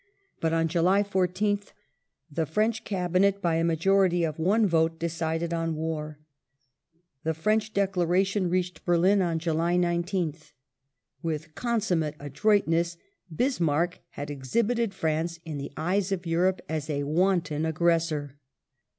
[0.39, 1.73] But on July 14th
[2.31, 6.17] the French Cabinet by a majority of one vote decided on war.
[7.23, 10.53] The French declaration reached Berlin on July 19th.
[11.21, 12.97] With consummate adroitness
[13.31, 18.39] Bismarck had exhibited France in the eyes of Europe as a wanton aggressor.